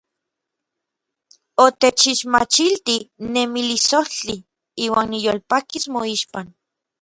[1.65, 3.01] Otechixmachiltij
[3.33, 4.35] nemilisojtli;
[4.83, 6.47] iuan niyolpakis moixpan.